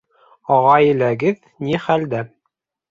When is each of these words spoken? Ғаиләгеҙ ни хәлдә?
Ғаиләгеҙ 0.69 1.39
ни 1.69 1.81
хәлдә? 1.87 2.29